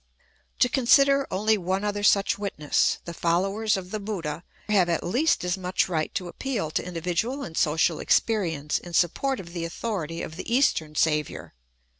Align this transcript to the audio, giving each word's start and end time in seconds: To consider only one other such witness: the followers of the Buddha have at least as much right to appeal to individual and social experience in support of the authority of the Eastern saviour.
To 0.57 0.67
consider 0.67 1.27
only 1.29 1.59
one 1.59 1.83
other 1.83 2.01
such 2.01 2.39
witness: 2.39 2.97
the 3.05 3.13
followers 3.13 3.77
of 3.77 3.91
the 3.91 3.99
Buddha 3.99 4.43
have 4.67 4.89
at 4.89 5.03
least 5.03 5.43
as 5.43 5.59
much 5.59 5.87
right 5.87 6.11
to 6.15 6.27
appeal 6.27 6.71
to 6.71 6.83
individual 6.83 7.43
and 7.43 7.55
social 7.55 7.99
experience 7.99 8.79
in 8.79 8.93
support 8.93 9.39
of 9.39 9.53
the 9.53 9.63
authority 9.63 10.23
of 10.23 10.37
the 10.37 10.55
Eastern 10.55 10.95
saviour. 10.95 11.53